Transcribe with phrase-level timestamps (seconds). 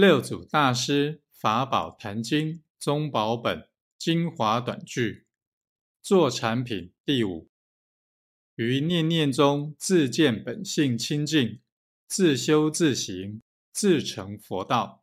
[0.00, 3.68] 六祖大师法宝坛经中宝本
[3.98, 5.26] 精华短句
[6.00, 7.50] 做产品第五。
[8.54, 11.60] 于念念中自见本性清净
[12.06, 13.42] 自修自行
[13.72, 15.02] 自成佛道。